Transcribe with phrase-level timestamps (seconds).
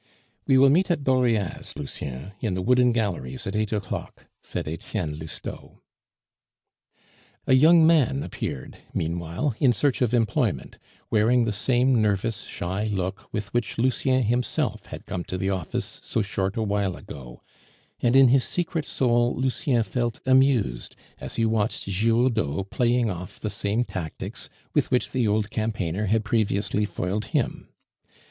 [0.47, 5.13] "We will meet at Dauriat's, Lucien, in the Wooden Galleries at eight o'clock," said Etienne
[5.19, 5.83] Lousteau.
[7.45, 10.79] A young man appeared, meanwhile, in search of employment,
[11.11, 15.99] wearing the same nervous shy look with which Lucien himself had come to the office
[16.03, 17.43] so short a while ago;
[17.99, 23.51] and in his secret soul Lucien felt amused as he watched Giroudeau playing off the
[23.51, 27.69] same tactics with which the old campaigner had previously foiled him.